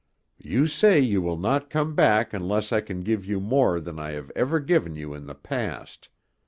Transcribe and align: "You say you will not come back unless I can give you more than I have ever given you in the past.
"You 0.39 0.65
say 0.65 0.99
you 0.99 1.21
will 1.21 1.37
not 1.37 1.69
come 1.69 1.93
back 1.93 2.33
unless 2.33 2.71
I 2.71 2.81
can 2.81 3.01
give 3.03 3.23
you 3.23 3.39
more 3.39 3.79
than 3.79 3.99
I 3.99 4.13
have 4.13 4.31
ever 4.35 4.59
given 4.59 4.95
you 4.95 5.13
in 5.13 5.27
the 5.27 5.35
past. 5.35 6.09